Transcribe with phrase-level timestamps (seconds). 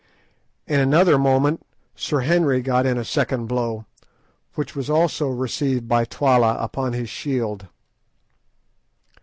[0.65, 1.63] In another moment
[1.95, 3.85] Sir Henry got in a second blow,
[4.55, 7.67] which was also received by Twala upon his shield.